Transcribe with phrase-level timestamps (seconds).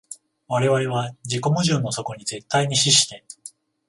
[0.47, 3.23] 我々は自己矛盾の底に絶対に死して、